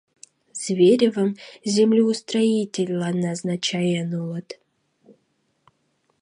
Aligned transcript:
Зверевым 0.61 1.29
землеустроительлан 1.73 3.15
назначаен 3.25 4.09
улыт... 4.21 4.49